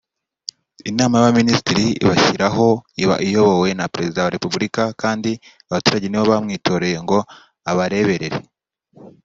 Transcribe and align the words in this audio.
Inama 0.89 1.15
y’Abaminisitiri 1.17 1.85
ibashyiraho 2.03 2.67
iba 3.03 3.15
iyobowe 3.27 3.69
na 3.79 3.85
Perezida 3.93 4.19
wa 4.25 4.33
Repubulika 4.35 4.83
kandi 5.01 5.31
abaturage 5.69 6.05
nibo 6.07 6.25
bamwitoreye 6.31 6.97
ngo 7.05 7.17
abareberere 7.71 8.37